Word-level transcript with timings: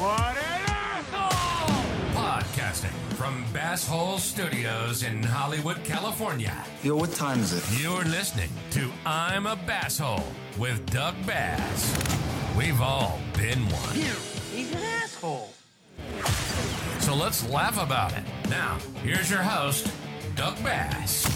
What 0.00 0.34
an 0.34 0.62
asshole! 0.66 1.74
Podcasting 2.14 2.96
from 3.16 3.44
Bass 3.52 3.86
Hole 3.86 4.16
Studios 4.16 5.02
in 5.02 5.22
Hollywood, 5.22 5.84
California. 5.84 6.64
Yo, 6.82 6.96
what 6.96 7.12
time 7.12 7.40
is 7.40 7.52
it? 7.52 7.82
You're 7.82 8.04
listening 8.04 8.48
to 8.70 8.90
I'm 9.04 9.44
a 9.44 9.56
Basshole 9.56 10.24
with 10.58 10.90
Doug 10.90 11.14
Bass. 11.26 11.94
We've 12.56 12.80
all 12.80 13.20
been 13.36 13.58
one. 13.68 13.94
He's 13.94 14.72
an 14.72 14.78
asshole. 14.78 15.52
So 17.00 17.14
let's 17.14 17.46
laugh 17.50 17.78
about 17.78 18.14
it. 18.14 18.24
Now, 18.48 18.78
here's 19.02 19.30
your 19.30 19.42
host, 19.42 19.92
Doug 20.34 20.56
Bass. 20.64 21.26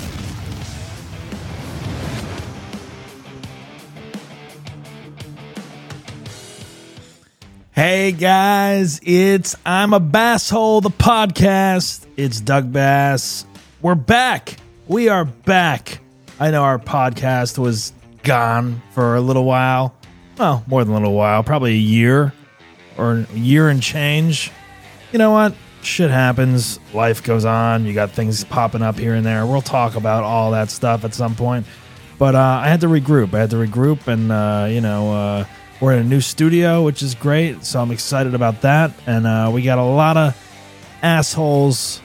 Hey 7.74 8.12
guys, 8.12 9.00
it's 9.02 9.56
I'm 9.66 9.94
a 9.94 9.98
Basshole, 9.98 10.80
the 10.80 10.90
podcast. 10.90 12.06
It's 12.16 12.40
Doug 12.40 12.72
Bass. 12.72 13.44
We're 13.82 13.96
back. 13.96 14.58
We 14.86 15.08
are 15.08 15.24
back. 15.24 15.98
I 16.38 16.52
know 16.52 16.62
our 16.62 16.78
podcast 16.78 17.58
was 17.58 17.92
gone 18.22 18.80
for 18.92 19.16
a 19.16 19.20
little 19.20 19.44
while. 19.44 19.92
Well, 20.38 20.62
more 20.68 20.84
than 20.84 20.94
a 20.94 20.98
little 20.98 21.14
while, 21.14 21.42
probably 21.42 21.72
a 21.72 21.78
year 21.78 22.32
or 22.96 23.26
a 23.28 23.36
year 23.36 23.68
and 23.68 23.82
change. 23.82 24.52
You 25.10 25.18
know 25.18 25.32
what? 25.32 25.52
Shit 25.82 26.12
happens. 26.12 26.78
Life 26.92 27.24
goes 27.24 27.44
on. 27.44 27.86
You 27.86 27.92
got 27.92 28.12
things 28.12 28.44
popping 28.44 28.82
up 28.82 28.96
here 28.96 29.14
and 29.14 29.26
there. 29.26 29.46
We'll 29.46 29.62
talk 29.62 29.96
about 29.96 30.22
all 30.22 30.52
that 30.52 30.70
stuff 30.70 31.04
at 31.04 31.12
some 31.12 31.34
point. 31.34 31.66
But 32.20 32.36
uh, 32.36 32.60
I 32.62 32.68
had 32.68 32.82
to 32.82 32.86
regroup. 32.86 33.34
I 33.34 33.40
had 33.40 33.50
to 33.50 33.56
regroup, 33.56 34.06
and 34.06 34.30
uh, 34.30 34.68
you 34.70 34.80
know, 34.80 35.12
uh, 35.12 35.44
we're 35.80 35.92
in 35.92 36.00
a 36.00 36.04
new 36.04 36.20
studio, 36.20 36.82
which 36.82 37.02
is 37.02 37.14
great. 37.14 37.64
So 37.64 37.80
I'm 37.80 37.90
excited 37.90 38.34
about 38.34 38.62
that. 38.62 38.92
And 39.06 39.26
uh, 39.26 39.50
we 39.52 39.62
got 39.62 39.78
a 39.78 39.84
lot 39.84 40.16
of 40.16 40.36
assholes 41.02 42.00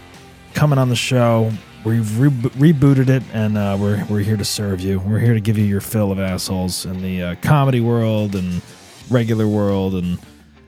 coming 0.53 0.77
on 0.77 0.89
the 0.89 0.95
show. 0.95 1.51
We've 1.85 2.19
re- 2.19 2.29
rebooted 2.29 3.07
it, 3.07 3.23
and 3.33 3.57
uh, 3.57 3.77
we're 3.79 4.03
we're 4.09 4.19
here 4.19 4.35
to 4.35 4.43
serve 4.43 4.81
you. 4.81 4.99
We're 4.99 5.19
here 5.19 5.33
to 5.33 5.39
give 5.39 5.57
you 5.57 5.63
your 5.63 5.79
fill 5.79 6.11
of 6.11 6.19
assholes 6.19 6.85
in 6.85 7.01
the 7.01 7.23
uh, 7.23 7.35
comedy 7.41 7.79
world 7.79 8.35
and 8.35 8.61
regular 9.09 9.47
world 9.47 9.95
and 9.95 10.19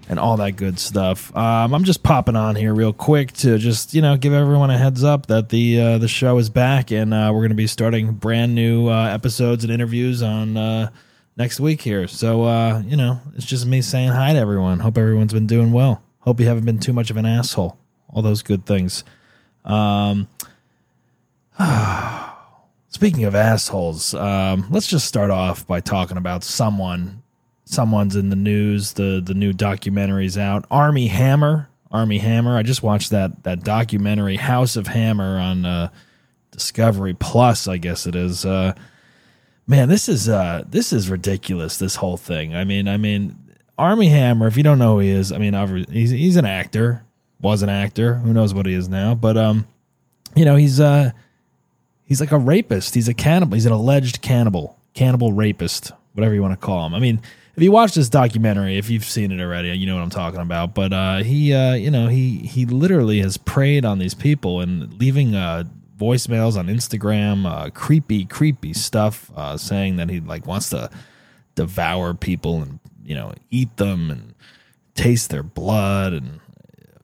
and 0.07 0.19
all 0.19 0.37
that 0.37 0.57
good 0.57 0.79
stuff. 0.79 1.35
Um, 1.35 1.73
I'm 1.73 1.83
just 1.83 2.03
popping 2.03 2.35
on 2.35 2.55
here 2.55 2.73
real 2.73 2.93
quick 2.93 3.33
to 3.33 3.57
just 3.57 3.93
you 3.93 4.01
know 4.01 4.15
give 4.15 4.33
everyone 4.33 4.69
a 4.69 4.77
heads 4.77 5.03
up 5.03 5.25
that 5.27 5.49
the 5.49 5.81
uh, 5.81 5.97
the 5.97 6.07
show 6.07 6.37
is 6.37 6.49
back, 6.49 6.91
and 6.91 7.13
uh, 7.13 7.31
we're 7.33 7.41
going 7.41 7.49
to 7.49 7.55
be 7.55 7.67
starting 7.67 8.13
brand 8.13 8.55
new 8.55 8.87
uh, 8.87 9.07
episodes 9.07 9.65
and 9.65 9.71
interviews 9.71 10.23
on 10.23 10.55
uh, 10.55 10.91
next 11.41 11.59
week 11.59 11.81
here. 11.81 12.07
So 12.07 12.43
uh, 12.43 12.83
you 12.85 12.95
know, 12.95 13.19
it's 13.35 13.45
just 13.45 13.65
me 13.65 13.81
saying 13.81 14.09
hi 14.09 14.33
to 14.33 14.39
everyone. 14.39 14.79
Hope 14.79 14.97
everyone's 14.97 15.33
been 15.33 15.47
doing 15.47 15.71
well. 15.71 16.03
Hope 16.19 16.39
you 16.39 16.45
haven't 16.45 16.65
been 16.65 16.79
too 16.79 16.93
much 16.93 17.09
of 17.09 17.17
an 17.17 17.25
asshole. 17.25 17.77
All 18.09 18.21
those 18.21 18.43
good 18.43 18.65
things. 18.67 19.03
Um, 19.65 20.27
speaking 22.89 23.23
of 23.23 23.33
assholes, 23.33 24.13
um, 24.13 24.67
let's 24.69 24.85
just 24.85 25.07
start 25.07 25.31
off 25.31 25.65
by 25.65 25.79
talking 25.79 26.17
about 26.17 26.43
someone. 26.43 27.23
Someone's 27.65 28.15
in 28.15 28.29
the 28.29 28.35
news. 28.35 28.93
The 28.93 29.19
the 29.25 29.33
new 29.33 29.51
documentary's 29.51 30.37
out. 30.37 30.65
Armie 30.69 31.07
Hammer. 31.07 31.69
Armie 31.89 32.19
Hammer. 32.19 32.55
I 32.55 32.61
just 32.61 32.83
watched 32.83 33.09
that 33.09 33.43
that 33.43 33.63
documentary 33.63 34.35
House 34.35 34.75
of 34.75 34.85
Hammer 34.85 35.39
on 35.39 35.65
uh, 35.65 35.89
Discovery 36.51 37.15
Plus. 37.15 37.67
I 37.67 37.77
guess 37.77 38.05
it 38.05 38.15
is. 38.15 38.45
Uh, 38.45 38.73
man, 39.67 39.89
this 39.89 40.09
is 40.09 40.29
uh, 40.29 40.63
this 40.67 40.93
is 40.93 41.09
ridiculous. 41.09 41.77
This 41.77 41.95
whole 41.95 42.17
thing. 42.17 42.55
I 42.55 42.63
mean, 42.63 42.87
I 42.87 42.97
mean, 42.97 43.37
Armie 43.77 44.09
Hammer. 44.09 44.47
If 44.47 44.57
you 44.57 44.63
don't 44.63 44.79
know 44.79 44.95
who 44.95 44.99
he 44.99 45.09
is, 45.09 45.31
I 45.31 45.37
mean, 45.37 45.85
he's 45.89 46.11
he's 46.11 46.35
an 46.35 46.45
actor. 46.45 47.03
Was 47.41 47.63
an 47.63 47.69
actor. 47.69 48.15
Who 48.15 48.33
knows 48.33 48.53
what 48.53 48.67
he 48.67 48.73
is 48.73 48.87
now? 48.87 49.15
But 49.15 49.35
um, 49.35 49.67
you 50.35 50.45
know, 50.45 50.55
he's 50.55 50.79
uh, 50.79 51.11
he's 52.05 52.19
like 52.19 52.31
a 52.31 52.37
rapist. 52.37 52.93
He's 52.93 53.07
a 53.07 53.13
cannibal. 53.13 53.55
He's 53.55 53.65
an 53.65 53.71
alleged 53.71 54.21
cannibal, 54.21 54.77
cannibal 54.93 55.33
rapist, 55.33 55.91
whatever 56.13 56.35
you 56.35 56.41
want 56.41 56.59
to 56.59 56.63
call 56.63 56.85
him. 56.85 56.93
I 56.93 56.99
mean, 56.99 57.19
if 57.55 57.63
you 57.63 57.71
watch 57.71 57.95
this 57.95 58.09
documentary, 58.09 58.77
if 58.77 58.89
you've 58.89 59.03
seen 59.03 59.31
it 59.31 59.41
already, 59.41 59.69
you 59.69 59.87
know 59.87 59.95
what 59.95 60.03
I'm 60.03 60.09
talking 60.09 60.39
about. 60.39 60.73
But 60.75 60.93
uh, 60.93 61.23
he, 61.23 61.53
uh, 61.53 61.73
you 61.73 61.89
know, 61.89 62.07
he 62.07 62.37
he 62.37 62.65
literally 62.65 63.19
has 63.21 63.37
preyed 63.37 63.85
on 63.85 63.97
these 63.97 64.13
people 64.13 64.61
and 64.61 64.93
leaving 64.99 65.35
uh, 65.35 65.63
voicemails 66.01 66.57
on 66.57 66.67
Instagram, 66.67 67.45
uh, 67.45 67.69
creepy, 67.69 68.25
creepy 68.25 68.73
stuff, 68.73 69.31
uh, 69.35 69.57
saying 69.57 69.97
that 69.97 70.09
he 70.09 70.19
like 70.19 70.47
wants 70.47 70.69
to 70.69 70.89
devour 71.55 72.13
people 72.13 72.61
and 72.61 72.79
you 73.03 73.15
know 73.15 73.33
eat 73.51 73.75
them 73.77 74.09
and 74.09 74.33
taste 74.95 75.29
their 75.29 75.43
blood 75.43 76.13
and 76.13 76.39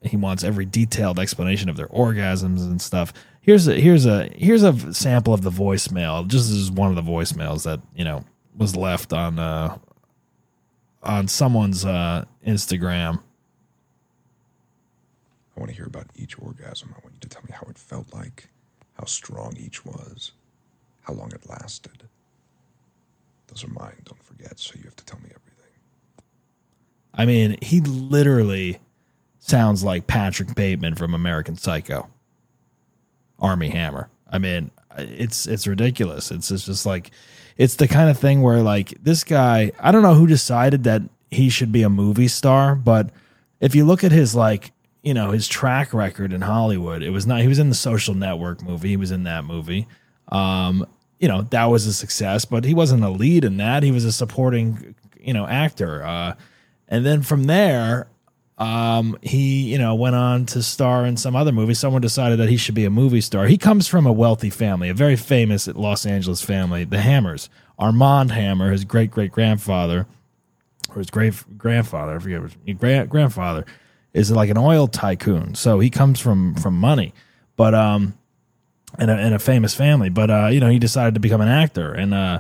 he 0.02 0.18
wants 0.18 0.44
every 0.44 0.66
detailed 0.66 1.20
explanation 1.20 1.70
of 1.70 1.78
their 1.78 1.88
orgasms 1.88 2.62
and 2.62 2.82
stuff. 2.82 3.14
Here's 3.42 3.68
a 3.68 3.80
here's 3.80 4.06
a 4.06 4.30
here's 4.36 4.64
a 4.64 4.94
sample 4.94 5.34
of 5.34 5.42
the 5.42 5.52
voicemail. 5.52 6.28
Just 6.28 6.52
as 6.52 6.72
one 6.72 6.90
of 6.90 6.96
the 6.96 7.10
voicemails 7.12 7.64
that 7.64 7.82
you 7.96 8.04
know 8.04 8.24
was 8.56 8.76
left 8.76 9.14
on 9.14 9.40
uh, 9.40 9.78
on 11.04 11.28
someone's 11.28 11.86
uh, 11.86 12.26
Instagram. 12.46 13.22
I 15.56 15.60
want 15.60 15.72
to 15.72 15.76
hear 15.76 15.86
about 15.86 16.08
each 16.16 16.40
orgasm. 16.40 16.94
I 16.96 17.00
want 17.04 17.16
you 17.16 17.20
to 17.22 17.30
tell 17.30 17.42
me 17.44 17.52
how 17.52 17.66
it 17.68 17.80
felt 17.80 18.14
like, 18.14 18.50
how 18.98 19.06
strong 19.06 19.56
each 19.58 19.86
was, 19.86 20.32
how 21.02 21.14
long 21.14 21.32
it 21.32 21.48
lasted. 21.50 22.04
Those 23.48 23.64
are 23.64 23.70
mine, 23.70 24.02
don't 24.04 24.24
forget, 24.24 24.60
so 24.60 24.74
you 24.76 24.84
have 24.84 24.96
to 24.98 25.06
tell 25.06 25.20
me 25.20 25.30
everything. 25.30 25.74
I 27.14 27.26
mean, 27.26 27.58
he 27.62 27.82
literally 27.82 28.80
sounds 29.40 29.84
like 29.84 30.08
Patrick 30.08 30.54
Bateman 30.56 30.96
from 30.96 31.14
American 31.14 31.56
Psycho. 31.56 32.10
Armie 33.40 33.70
Hammer. 33.70 34.10
I 34.30 34.40
mean, 34.40 34.72
it's 34.98 35.46
it's 35.46 35.68
ridiculous. 35.68 36.32
It's, 36.32 36.52
it's 36.52 36.66
just 36.66 36.86
like 36.86 37.12
it's 37.56 37.76
the 37.76 37.88
kind 37.88 38.10
of 38.10 38.18
thing 38.18 38.42
where 38.42 38.62
like 38.62 38.94
this 39.04 39.24
guy, 39.24 39.72
I 39.80 39.92
don't 39.92 40.02
know 40.02 40.16
who 40.16 40.28
decided 40.28 40.84
that 40.86 41.04
he 41.30 41.50
should 41.50 41.72
be 41.72 41.84
a 41.84 41.90
movie 41.90 42.28
star, 42.28 42.76
but 42.76 43.12
if 43.60 43.76
you 43.76 43.86
look 43.86 44.04
at 44.04 44.12
his 44.12 44.36
like, 44.36 44.72
you 45.04 45.14
know, 45.14 45.32
his 45.32 45.48
track 45.48 45.94
record 45.94 46.34
in 46.34 46.42
Hollywood, 46.42 47.02
it 47.04 47.12
was 47.12 47.26
not 47.26 47.42
he 47.42 47.48
was 47.48 47.60
in 47.60 47.70
the 47.70 47.76
Social 47.76 48.14
Network 48.14 48.62
movie, 48.62 48.90
he 48.90 48.98
was 48.98 49.12
in 49.12 49.24
that 49.24 49.46
movie. 49.46 49.88
Um, 50.30 50.86
you 51.20 51.28
know, 51.28 51.44
that 51.44 51.66
was 51.66 51.86
a 51.86 51.94
success, 51.94 52.46
but 52.46 52.66
he 52.66 52.74
wasn't 52.74 53.04
a 53.04 53.10
lead 53.10 53.44
in 53.44 53.58
that. 53.58 53.84
He 53.84 53.92
was 53.92 54.06
a 54.06 54.12
supporting, 54.12 54.96
you 55.20 55.34
know, 55.34 55.48
actor. 55.48 56.04
Uh 56.04 56.36
and 56.88 57.06
then 57.06 57.22
from 57.22 57.46
there, 57.46 58.08
um, 58.58 59.18
he, 59.22 59.72
you 59.72 59.78
know, 59.78 59.94
went 59.94 60.16
on 60.16 60.46
to 60.48 60.64
star 60.64 61.06
in 61.06 61.18
some 61.18 61.36
other 61.36 61.52
movie. 61.52 61.74
Someone 61.74 62.02
decided 62.02 62.40
that 62.40 62.50
he 62.50 62.58
should 62.58 62.76
be 62.76 62.86
a 62.86 62.90
movie 62.90 63.22
star. 63.22 63.46
He 63.46 63.58
comes 63.58 63.88
from 63.88 64.06
a 64.06 64.12
wealthy 64.12 64.50
family, 64.50 64.90
a 64.90 64.94
very 64.94 65.16
famous 65.16 65.68
Los 65.68 66.06
Angeles 66.06 66.42
family, 66.42 66.84
the 66.84 67.00
Hammers. 67.00 67.50
Armand 67.78 68.32
Hammer, 68.32 68.72
his 68.72 68.86
great 68.86 69.12
great 69.12 69.32
grandfather, 69.32 70.08
or 70.90 70.96
his 70.96 71.12
great 71.12 71.36
grandfather, 71.58 72.16
I 72.16 72.20
forget, 72.20 72.42
his 72.42 72.78
grand 72.78 73.10
grandfather, 73.10 73.66
is 74.14 74.32
like 74.32 74.50
an 74.50 74.58
oil 74.58 74.88
tycoon. 74.88 75.56
So 75.56 75.80
he 75.80 75.90
comes 75.90 76.20
from 76.20 76.56
from 76.56 76.78
money, 76.78 77.14
but 77.56 77.74
um, 77.74 78.18
in 79.00 79.10
a, 79.10 79.18
in 79.18 79.34
a 79.34 79.40
famous 79.40 79.74
family. 79.74 80.10
But 80.10 80.30
uh, 80.30 80.48
you 80.48 80.60
know, 80.60 80.70
he 80.70 80.80
decided 80.80 81.14
to 81.14 81.20
become 81.20 81.42
an 81.42 81.50
actor, 81.50 81.94
and 81.94 82.14
uh, 82.14 82.40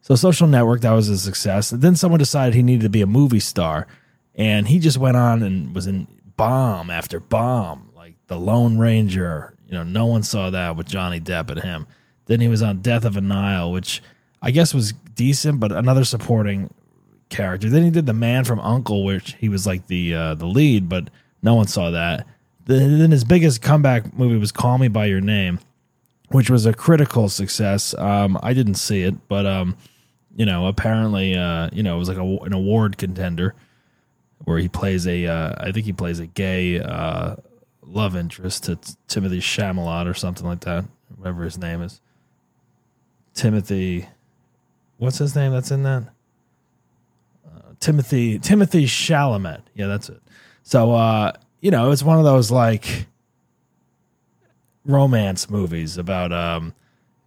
so 0.00 0.14
Social 0.14 0.46
Network 0.46 0.82
that 0.82 0.92
was 0.92 1.08
a 1.08 1.18
success. 1.18 1.72
And 1.72 1.82
then 1.82 1.96
someone 1.96 2.18
decided 2.18 2.54
he 2.54 2.62
needed 2.62 2.82
to 2.82 2.90
be 2.90 3.02
a 3.02 3.06
movie 3.06 3.40
star 3.40 3.86
and 4.34 4.66
he 4.66 4.78
just 4.78 4.98
went 4.98 5.16
on 5.16 5.42
and 5.42 5.74
was 5.74 5.86
in 5.86 6.06
bomb 6.36 6.90
after 6.90 7.20
bomb, 7.20 7.90
like 7.94 8.14
the 8.26 8.38
Lone 8.38 8.78
Ranger. 8.78 9.54
You 9.66 9.74
know, 9.74 9.84
no 9.84 10.06
one 10.06 10.22
saw 10.22 10.50
that 10.50 10.76
with 10.76 10.88
Johnny 10.88 11.20
Depp 11.20 11.50
and 11.50 11.62
him. 11.62 11.86
Then 12.26 12.40
he 12.40 12.48
was 12.48 12.62
on 12.62 12.80
Death 12.80 13.04
of 13.04 13.16
a 13.16 13.20
Nile, 13.20 13.70
which 13.70 14.02
I 14.42 14.50
guess 14.50 14.74
was 14.74 14.92
decent, 14.92 15.60
but 15.60 15.72
another 15.72 16.04
supporting 16.04 16.72
character. 17.28 17.68
Then 17.68 17.84
he 17.84 17.90
did 17.90 18.06
The 18.06 18.12
Man 18.12 18.44
from 18.44 18.60
Uncle, 18.60 19.04
which 19.04 19.34
he 19.34 19.48
was 19.48 19.66
like 19.66 19.86
the 19.86 20.14
uh, 20.14 20.34
the 20.34 20.46
lead, 20.46 20.88
but 20.88 21.10
no 21.42 21.54
one 21.54 21.66
saw 21.66 21.90
that. 21.90 22.26
Then 22.66 23.10
his 23.10 23.24
biggest 23.24 23.60
comeback 23.60 24.16
movie 24.16 24.38
was 24.38 24.52
Call 24.52 24.78
Me 24.78 24.88
by 24.88 25.06
Your 25.06 25.20
Name, 25.20 25.60
which 26.28 26.48
was 26.48 26.64
a 26.64 26.72
critical 26.72 27.28
success. 27.28 27.94
Um, 27.94 28.38
I 28.42 28.54
didn't 28.54 28.76
see 28.76 29.02
it, 29.02 29.28
but 29.28 29.44
um, 29.44 29.76
you 30.34 30.46
know, 30.46 30.66
apparently, 30.66 31.36
uh, 31.36 31.68
you 31.72 31.82
know, 31.82 31.94
it 31.94 31.98
was 31.98 32.08
like 32.08 32.18
a, 32.18 32.44
an 32.44 32.52
award 32.52 32.98
contender 32.98 33.54
where 34.44 34.58
he 34.58 34.68
plays 34.68 35.06
a, 35.06 35.26
uh, 35.26 35.54
I 35.58 35.72
think 35.72 35.86
he 35.86 35.92
plays 35.92 36.18
a 36.18 36.26
gay 36.26 36.80
uh, 36.80 37.36
love 37.82 38.16
interest 38.16 38.64
to 38.64 38.76
T- 38.76 38.94
Timothy 39.08 39.40
Chalamet 39.40 40.06
or 40.06 40.14
something 40.14 40.46
like 40.46 40.60
that, 40.60 40.84
whatever 41.16 41.44
his 41.44 41.58
name 41.58 41.82
is. 41.82 42.00
Timothy, 43.34 44.08
what's 44.98 45.18
his 45.18 45.36
name? 45.36 45.52
That's 45.52 45.70
in 45.70 45.82
that. 45.84 46.13
Timothy 47.84 48.38
Timothy 48.38 48.86
Chalamet. 48.86 49.60
Yeah, 49.74 49.88
that's 49.88 50.08
it. 50.08 50.22
So 50.62 50.92
uh, 50.92 51.32
you 51.60 51.70
know, 51.70 51.90
it's 51.90 52.02
one 52.02 52.18
of 52.18 52.24
those 52.24 52.50
like 52.50 53.06
romance 54.86 55.50
movies 55.50 55.98
about 55.98 56.32
um, 56.32 56.74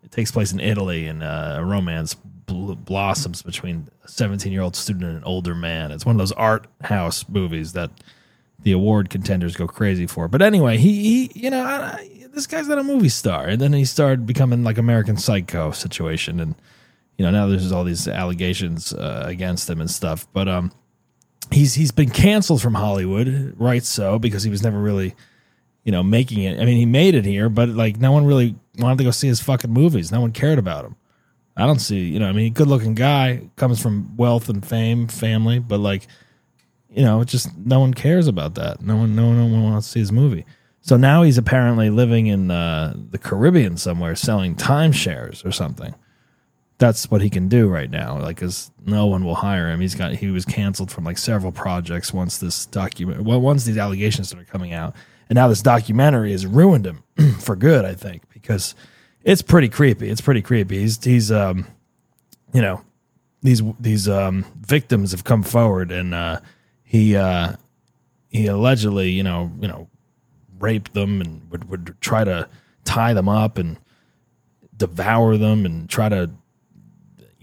it 0.04 0.12
takes 0.12 0.31
place 0.31 0.51
in 0.51 0.59
Italy 0.59 1.06
and 1.06 1.21
uh, 1.21 1.57
a 1.59 1.63
romance 1.63 2.15
bl- 2.15 2.74
blossoms 2.74 3.44
between 3.44 3.88
a 4.04 4.07
17 4.07 4.51
year 4.51 4.63
old 4.63 4.75
student 4.75 5.06
and 5.06 5.18
an 5.18 5.24
older 5.25 5.54
man. 5.54 5.92
It's 5.92 6.07
one 6.07 6.15
of 6.15 6.19
those 6.19 6.31
art 6.31 6.65
house 6.81 7.24
movies 7.30 7.74
that 7.74 7.92
the 8.60 8.71
award 8.71 9.12
contenders 9.12 9.56
go 9.56 9.68
crazy 9.68 10.07
for. 10.07 10.27
But 10.27 10.42
anyway, 10.42 10.77
he, 10.77 11.27
he 11.27 11.31
you 11.39 11.51
know, 11.51 11.63
I, 11.63 11.75
I, 11.75 12.27
this 12.33 12.48
guy's 12.48 12.68
not 12.68 12.80
a 12.80 12.83
movie 12.83 13.10
star, 13.10 13.45
and 13.45 13.62
then 13.62 13.74
he 13.74 13.86
started 13.86 14.25
becoming 14.25 14.63
like 14.63 14.80
American 14.80 15.18
Psycho 15.18 15.69
situation, 15.69 16.39
and 16.39 16.56
you 17.18 17.25
know 17.25 17.31
now 17.31 17.48
there's 17.48 17.72
all 17.72 17.84
these 17.84 18.08
allegations 18.08 18.94
uh, 18.94 19.24
against 19.25 19.69
him 19.69 19.81
and 19.81 19.90
stuff. 19.90 20.28
But 20.34 20.48
um, 20.48 20.72
he's 21.52 21.74
he's 21.74 21.92
been 21.92 22.10
canceled 22.10 22.62
from 22.62 22.75
Hollywood, 22.75 23.56
right? 23.58 23.84
So 23.84 24.19
because 24.19 24.44
he 24.44 24.50
was 24.50 24.64
never 24.64 24.80
really, 24.80 25.16
you 25.84 25.92
know, 25.92 26.04
making 26.04 26.44
it. 26.44 26.60
I 26.60 26.66
mean, 26.66 26.78
he 26.78 26.86
made 26.86 27.16
it 27.16 27.25
here, 27.25 27.50
but 27.50 27.69
like 27.69 27.98
no 27.98 28.12
one 28.12 28.25
really 28.25 28.56
wanted 28.78 29.00
to 29.00 29.04
go 29.04 29.12
see 29.12 29.28
his 29.28 29.42
fucking 29.42 29.72
movies. 29.72 30.12
No 30.12 30.22
one 30.22 30.31
cared 30.31 30.60
about 30.60 30.86
him. 30.86 30.96
I 31.56 31.66
don't 31.66 31.80
see, 31.80 32.02
you 32.02 32.19
know, 32.19 32.30
I 32.30 32.34
mean, 32.34 32.54
good 32.54 32.68
looking 32.68 32.94
guy 32.94 33.50
comes 33.56 33.81
from 33.81 34.16
wealth 34.16 34.48
and 34.48 34.63
fame, 34.63 35.08
family, 35.08 35.58
but 35.58 35.80
like, 35.80 36.06
you 36.88 37.04
know, 37.04 37.24
just 37.24 37.58
no 37.58 37.80
one 37.80 37.96
cares 37.96 38.28
about 38.28 38.54
that. 38.56 38.80
No 38.80 38.96
one, 38.96 39.16
no 39.16 39.25
one, 39.28 39.38
no 39.38 39.46
one 39.46 39.63
wants 39.63 39.88
to 39.88 39.94
see 39.94 40.00
his 40.00 40.12
movie. 40.12 40.46
So 40.81 40.98
now 40.98 41.24
he's 41.24 41.40
apparently 41.40 41.90
living 41.90 42.28
in 42.28 42.52
uh, 42.52 42.94
the 43.10 43.18
Caribbean 43.18 43.75
somewhere, 43.75 44.16
selling 44.16 44.56
timeshares 44.56 45.44
or 45.44 45.52
something. 45.52 45.96
That's 46.79 47.09
what 47.09 47.21
he 47.21 47.29
can 47.29 47.47
do 47.47 47.68
right 47.68 47.89
now. 47.89 48.19
Like, 48.19 48.38
cause 48.38 48.71
no 48.85 49.07
one 49.07 49.25
will 49.25 49.35
hire 49.35 49.69
him. 49.69 49.79
He's 49.79 49.95
got 49.95 50.13
he 50.13 50.29
was 50.29 50.45
canceled 50.45 50.91
from 50.91 51.03
like 51.03 51.18
several 51.18 51.51
projects 51.51 52.13
once 52.13 52.38
this 52.38 52.65
document, 52.68 53.24
well, 53.24 53.41
once 53.41 53.65
these 53.65 53.77
allegations 53.77 54.27
started 54.27 54.47
coming 54.47 54.74
out, 54.74 54.95
and 55.29 55.35
now 55.35 55.47
this 55.47 55.62
documentary 55.62 56.31
has 56.31 56.45
ruined 56.45 56.85
him 56.85 57.03
for 57.39 57.56
good. 57.56 57.83
I 57.83 57.95
think 57.95 58.29
because 58.31 58.75
it's 59.24 59.41
pretty 59.41 59.69
creepy. 59.69 60.09
It's 60.09 60.21
pretty 60.21 60.41
creepy. 60.41 60.79
He's 60.79 61.03
he's 61.03 61.31
um, 61.31 61.65
you 62.53 62.62
know, 62.62 62.81
these 63.41 63.62
these 63.79 64.07
um 64.07 64.45
victims 64.59 65.12
have 65.12 65.24
come 65.24 65.44
forward 65.44 65.91
and 65.91 66.13
uh, 66.13 66.39
he 66.83 67.15
uh, 67.15 67.53
he 68.29 68.47
allegedly 68.47 69.09
you 69.09 69.24
know 69.24 69.51
you 69.59 69.68
know 69.68 69.89
raped 70.59 70.94
them 70.94 71.21
and 71.21 71.50
would 71.51 71.69
would 71.69 71.95
try 72.01 72.24
to 72.24 72.47
tie 72.83 73.13
them 73.13 73.27
up 73.27 73.57
and 73.57 73.79
devour 74.75 75.38
them 75.38 75.65
and 75.65 75.89
try 75.89 76.07
to 76.07 76.29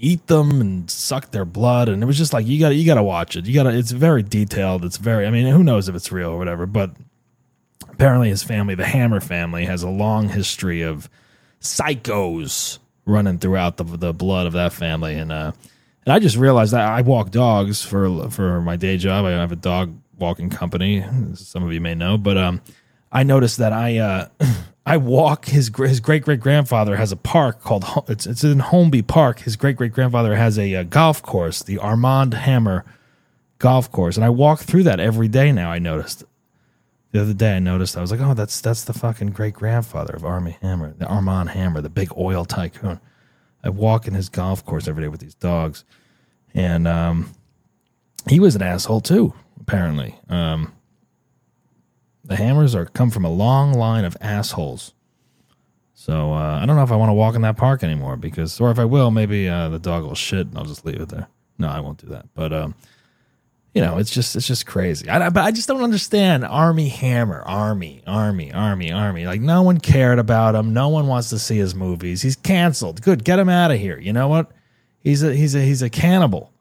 eat 0.05 0.27
them 0.27 0.61
and 0.61 0.91
suck 0.91 1.31
their 1.31 1.45
blood 1.45 1.89
and 1.89 2.03
it 2.03 2.07
was 2.07 2.19
just 2.19 2.33
like 2.33 2.47
you 2.47 2.61
got 2.61 2.69
to 2.69 2.75
you 2.75 2.87
got 2.87 2.95
to 2.97 3.03
watch 3.03 3.37
it. 3.37 3.47
You 3.47 3.55
got 3.55 3.65
to 3.65 3.71
it's 3.71 3.91
very 3.91 4.23
detailed. 4.23 4.85
It's 4.85 4.99
very 4.99 5.27
I 5.27 5.31
mean 5.31 5.47
who 5.47 5.65
knows 5.65 5.89
if 5.89 5.95
it's 5.95 6.13
real 6.13 6.31
or 6.31 6.39
whatever, 6.39 6.67
but 6.67 6.91
apparently 7.89 8.29
his 8.29 8.43
family, 8.43 8.75
the 8.75 8.85
Hammer 8.85 9.21
family 9.21 9.65
has 9.65 9.83
a 9.83 9.89
long 9.89 10.29
history 10.29 10.83
of 10.83 11.09
psychos 11.61 12.79
running 13.07 13.39
throughout 13.39 13.79
the 13.79 13.85
the 13.85 14.13
blood 14.13 14.47
of 14.47 14.53
that 14.53 14.73
family 14.73 15.15
and 15.15 15.33
uh 15.33 15.53
and 16.07 16.13
I 16.13 16.19
just 16.19 16.37
realized 16.37 16.75
that 16.75 16.87
I 16.87 17.01
walk 17.01 17.31
dogs 17.31 17.83
for 17.83 18.29
for 18.31 18.61
my 18.61 18.77
day 18.77 18.99
job. 18.99 19.25
I 19.25 19.31
have 19.31 19.53
a 19.53 19.57
dog 19.57 19.97
walking 20.19 20.51
company. 20.51 21.05
Some 21.35 21.65
of 21.65 21.73
you 21.73 21.81
may 21.81 21.95
know, 21.95 22.19
but 22.19 22.37
um 22.37 22.61
I 23.11 23.23
noticed 23.23 23.59
that 23.59 23.73
I 23.73 23.99
uh 23.99 24.29
I 24.87 24.99
walk 24.99 25.47
his 25.47 25.71
his 25.75 26.01
great 26.01 26.25
great 26.25 26.41
grandfather 26.41 26.97
has 26.97 27.11
a 27.11 27.17
park 27.17 27.63
called 27.63 27.85
it's 28.09 28.27
it's 28.27 28.45
in 28.45 28.59
Holmby 28.59 29.07
Park. 29.07 29.41
His 29.41 29.57
great 29.57 29.77
great 29.77 29.93
grandfather 29.93 30.35
has 30.35 30.59
a, 30.59 30.75
uh 30.75 30.83
golf 30.83 31.23
course, 31.23 31.63
the 31.63 31.79
Armand 31.79 32.35
Hammer 32.35 32.85
golf 33.59 33.91
course, 33.91 34.17
and 34.17 34.25
I 34.25 34.29
walk 34.29 34.61
through 34.61 34.83
that 34.83 35.01
every 35.01 35.29
day 35.29 35.53
now. 35.53 35.71
I 35.71 35.79
noticed 35.79 36.25
the 37.13 37.23
other 37.23 37.33
day 37.33 37.57
I 37.57 37.61
noticed 37.61 37.97
I 37.97 38.03
was 38.03 38.11
like, 38.11 38.21
oh, 38.21 38.35
that's 38.35 38.61
that's 38.61 38.85
the 38.85 38.93
fucking 38.93 39.31
great 39.31 39.55
grandfather 39.55 40.15
of 40.15 40.25
Armie 40.25 40.59
Hammer, 40.61 40.95
the 40.99 41.07
Armand 41.07 41.51
Hammer, 41.51 41.81
the 41.81 41.89
big 41.89 42.13
oil 42.19 42.45
tycoon. 42.45 43.01
I 43.63 43.71
walk 43.71 44.07
in 44.07 44.13
his 44.13 44.29
golf 44.29 44.67
course 44.67 44.87
every 44.87 45.05
day 45.05 45.09
with 45.09 45.21
these 45.21 45.35
dogs, 45.35 45.85
and 46.53 46.87
um, 46.87 47.33
he 48.29 48.39
was 48.39 48.55
an 48.55 48.63
asshole 48.63 49.01
too. 49.01 49.33
Apparently, 49.61 50.19
um, 50.29 50.75
the 52.25 52.37
Hammers 52.37 52.75
are 52.75 52.87
come 52.87 53.11
from 53.11 53.25
a 53.25 53.31
long 53.31 53.75
line 53.75 54.05
of 54.05 54.17
assholes. 54.21 54.95
So 55.93 56.33
uh, 56.33 56.61
I 56.61 56.67
don't 56.67 56.77
know 56.77 56.83
if 56.83 56.93
I 56.93 56.97
want 56.97 57.11
to 57.11 57.15
walk 57.15 57.35
in 57.35 57.43
that 57.43 57.57
park 57.57 57.83
anymore 57.83 58.17
because, 58.17 58.61
or 58.61 58.71
if 58.71 58.79
I 58.79 58.85
will, 58.85 59.11
maybe 59.11 59.49
uh, 59.49 59.69
the 59.69 59.79
dog 59.79 60.05
will 60.05 60.15
shit 60.15 60.47
and 60.47 60.59
I'll 60.59 60.65
just 60.65 60.85
leave 60.85 61.01
it 61.01 61.09
there. 61.09 61.29
No, 61.59 61.69
I 61.69 61.81
won't 61.81 61.99
do 61.99 62.09
that. 62.09 62.27
But 62.35 62.53
um, 62.53 62.75
you 63.75 63.83
know, 63.83 63.99
it's 63.99 64.11
just 64.11 64.37
it's 64.37 64.47
just 64.47 64.67
crazy. 64.67 65.09
I, 65.09 65.31
but 65.31 65.45
I 65.45 65.51
just 65.51 65.67
don't 65.67 65.83
understand 65.83 66.45
Armie 66.45 66.89
Hammer, 66.89 67.43
Armie, 67.43 68.03
Armie, 68.07 68.53
Armie, 68.53 68.93
Armie. 68.93 69.27
Like 69.27 69.41
no 69.41 69.63
one 69.63 69.79
cared 69.79 70.19
about 70.19 70.55
him. 70.55 70.73
No 70.73 70.89
one 70.89 71.07
wants 71.07 71.31
to 71.31 71.39
see 71.39 71.59
his 71.59 71.75
movies. 71.75 72.23
He's 72.23 72.37
canceled. 72.37 73.03
Good, 73.03 73.25
get 73.25 73.39
him 73.39 73.49
out 73.49 73.71
of 73.71 73.79
here. 73.79 73.99
You 73.99 74.13
know 74.13 74.29
what? 74.29 74.53
He's 75.01 75.23
a 75.23 75.35
he's 75.35 75.55
a 75.55 75.61
he's 75.61 75.83
a 75.83 75.91
cannibal. 75.91 76.53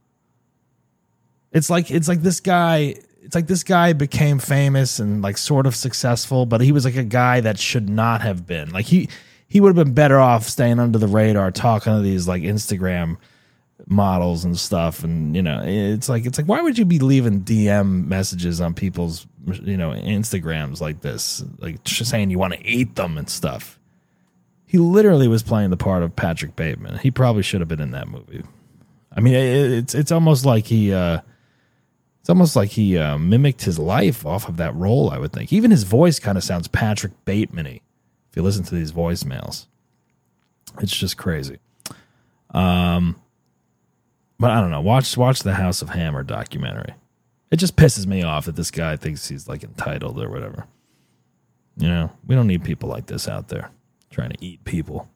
It's 1.51 1.69
like 1.69 1.91
it's 1.91 2.07
like 2.07 2.21
this 2.21 2.39
guy. 2.39 2.95
It's 3.33 3.35
like 3.35 3.47
this 3.47 3.63
guy 3.63 3.93
became 3.93 4.37
famous 4.37 4.99
and 4.99 5.23
like 5.23 5.39
sort 5.39 5.65
of 5.65 5.75
successful, 5.75 6.45
but 6.45 6.61
he 6.61 6.71
was 6.71 6.85
like 6.85 6.97
a 6.97 7.03
guy 7.03 7.41
that 7.41 7.57
should 7.57 7.89
not 7.89 8.21
have 8.21 8.45
been. 8.45 8.69
Like 8.69 8.85
he 8.85 9.09
he 9.47 9.59
would 9.59 9.75
have 9.75 9.85
been 9.87 9.95
better 9.95 10.19
off 10.19 10.43
staying 10.43 10.79
under 10.79 10.99
the 10.99 11.07
radar, 11.07 11.49
talking 11.49 11.93
to 11.93 12.01
these 12.01 12.27
like 12.27 12.43
Instagram 12.43 13.17
models 13.87 14.45
and 14.45 14.55
stuff. 14.55 15.03
And 15.03 15.35
you 15.35 15.41
know 15.41 15.63
it's 15.65 16.09
like 16.09 16.27
it's 16.27 16.37
like 16.37 16.47
why 16.47 16.61
would 16.61 16.77
you 16.77 16.85
be 16.85 16.99
leaving 16.99 17.41
dm 17.41 18.05
messages 18.05 18.61
on 18.61 18.75
people's 18.75 19.25
you 19.63 19.77
know 19.77 19.93
instagrams 19.93 20.79
like 20.79 21.01
this? 21.01 21.43
Like 21.57 21.79
saying 21.87 22.29
you 22.29 22.37
want 22.37 22.53
to 22.53 22.63
eat 22.63 22.95
them 22.97 23.17
and 23.17 23.27
stuff. 23.27 23.79
He 24.67 24.77
literally 24.77 25.27
was 25.27 25.41
playing 25.41 25.71
the 25.71 25.77
part 25.77 26.03
of 26.03 26.15
patrick 26.15 26.55
bateman. 26.55 26.99
He 26.99 27.09
probably 27.09 27.41
should 27.41 27.61
have 27.61 27.67
been 27.67 27.81
in 27.81 27.89
that 27.91 28.07
movie. 28.07 28.43
I 29.11 29.21
mean 29.21 29.33
it, 29.33 29.71
it's 29.71 29.95
it's 29.95 30.11
almost 30.11 30.45
like 30.45 30.67
he 30.67 30.93
uh 30.93 31.21
it's 32.23 32.29
almost 32.29 32.55
like 32.55 32.69
he 32.69 32.97
uh, 32.97 33.17
mimicked 33.17 33.63
his 33.63 33.77
life 33.77 34.25
off 34.25 34.47
of 34.47 34.57
that 34.57 34.73
role 34.75 35.09
i 35.09 35.17
would 35.17 35.33
think 35.33 35.51
even 35.51 35.71
his 35.71 35.83
voice 35.83 36.19
kind 36.19 36.37
of 36.37 36.43
sounds 36.43 36.67
patrick 36.67 37.11
bateman-y 37.25 37.81
if 38.29 38.35
you 38.35 38.41
listen 38.41 38.63
to 38.63 38.75
these 38.75 38.91
voicemails 38.91 39.67
it's 40.79 40.95
just 40.95 41.17
crazy 41.17 41.59
um 42.51 43.15
but 44.43 44.51
I 44.51 44.59
don't 44.59 44.71
know. 44.71 44.81
Watch 44.81 45.15
watch 45.15 45.43
the 45.43 45.53
House 45.53 45.81
of 45.81 45.89
Hammer 45.91 46.21
documentary. 46.21 46.95
It 47.49 47.57
just 47.57 47.77
pisses 47.77 48.05
me 48.05 48.23
off 48.23 48.43
that 48.45 48.57
this 48.57 48.71
guy 48.71 48.97
thinks 48.97 49.29
he's 49.29 49.47
like 49.47 49.63
entitled 49.63 50.21
or 50.21 50.29
whatever. 50.29 50.65
You 51.77 51.87
know, 51.87 52.11
we 52.27 52.35
don't 52.35 52.47
need 52.47 52.65
people 52.65 52.89
like 52.89 53.05
this 53.05 53.29
out 53.29 53.47
there 53.47 53.71
trying 54.11 54.31
to 54.31 54.45
eat 54.45 54.65
people, 54.65 55.09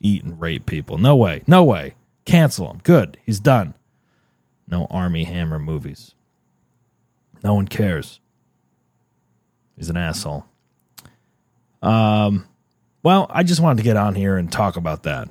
eat 0.00 0.22
and 0.22 0.38
rape 0.38 0.66
people. 0.66 0.98
No 0.98 1.16
way, 1.16 1.44
no 1.46 1.64
way. 1.64 1.94
Cancel 2.26 2.70
him. 2.70 2.80
Good, 2.82 3.16
he's 3.24 3.40
done. 3.40 3.72
No 4.66 4.86
Armie 4.90 5.24
Hammer 5.24 5.58
movies. 5.58 6.14
No 7.42 7.54
one 7.54 7.68
cares. 7.68 8.20
He's 9.76 9.90
an 9.90 9.96
asshole. 9.96 10.44
Um, 11.82 12.46
well, 13.02 13.26
I 13.30 13.42
just 13.44 13.60
wanted 13.60 13.78
to 13.78 13.84
get 13.84 13.96
on 13.96 14.14
here 14.14 14.36
and 14.36 14.50
talk 14.50 14.76
about 14.76 15.04
that. 15.04 15.28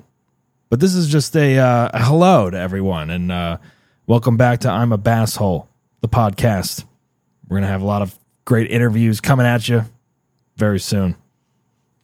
But 0.69 0.79
this 0.79 0.95
is 0.95 1.07
just 1.07 1.35
a, 1.35 1.57
uh, 1.57 1.89
a 1.93 2.03
hello 2.03 2.49
to 2.49 2.57
everyone, 2.57 3.09
and 3.09 3.31
uh, 3.31 3.57
welcome 4.05 4.37
back 4.37 4.61
to 4.61 4.69
I'm 4.69 4.91
a 4.91 4.97
Basshole, 4.97 5.67
the 6.01 6.09
podcast. 6.09 6.85
We're 7.47 7.57
gonna 7.57 7.67
have 7.67 7.81
a 7.81 7.85
lot 7.85 8.01
of 8.01 8.17
great 8.45 8.69
interviews 8.69 9.21
coming 9.21 9.45
at 9.45 9.67
you 9.69 9.85
very 10.57 10.79
soon. 10.79 11.15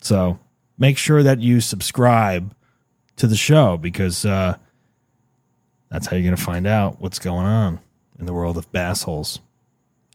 So 0.02 0.40
make 0.78 0.98
sure 0.98 1.24
that 1.24 1.42
you 1.42 1.60
subscribe 1.60 2.56
to 3.18 3.28
the 3.28 3.36
show 3.36 3.78
because 3.78 4.26
uh, 4.26 4.58
that's 5.90 6.08
how 6.08 6.16
you're 6.16 6.26
gonna 6.26 6.38
find 6.38 6.66
out 6.66 7.02
what's 7.02 7.20
going 7.20 7.46
on 7.46 7.80
in 8.20 8.26
the 8.26 8.34
world 8.34 8.58
of 8.58 8.72
bassholes. 8.72 9.40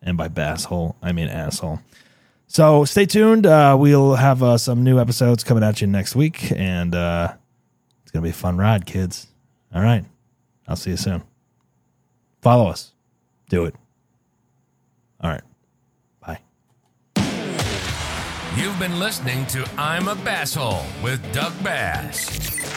And 0.03 0.17
by 0.17 0.29
basshole, 0.29 0.97
I 1.03 1.13
mean 1.13 1.29
asshole. 1.29 1.81
So 2.47 2.85
stay 2.85 3.05
tuned. 3.05 3.47
Uh, 3.47 3.77
we'll 3.79 4.15
have 4.15 4.43
uh, 4.43 4.57
some 4.57 4.83
new 4.83 4.99
episodes 4.99 5.45
coming 5.45 5.63
at 5.63 5.81
you 5.81 5.87
next 5.87 6.17
week, 6.17 6.51
and 6.53 6.95
uh, 6.95 7.35
it's 8.03 8.11
going 8.11 8.23
to 8.23 8.27
be 8.27 8.31
a 8.31 8.33
fun 8.33 8.57
ride, 8.57 8.87
kids. 8.87 9.27
All 9.75 9.83
right. 9.83 10.05
I'll 10.67 10.77
see 10.77 10.91
you 10.91 10.97
soon. 10.97 11.23
Follow 12.41 12.69
us. 12.69 12.93
Do 13.51 13.65
it. 13.65 13.75
All 15.21 15.31
right. 15.31 15.43
You've 18.59 18.79
been 18.81 18.99
listening 18.99 19.47
to 19.47 19.65
I'm 19.79 20.09
a 20.09 20.17
Basshole 20.17 20.85
with 21.01 21.23
Doug 21.33 21.53
Bass. 21.63 22.29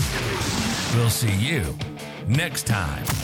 We'll 0.93 1.09
see 1.09 1.31
you 1.31 1.63
next 2.27 2.67
time. 2.67 3.22